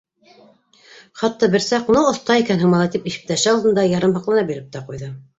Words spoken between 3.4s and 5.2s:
алдында ярамһаҡлана биреп тә ҡуйҙы.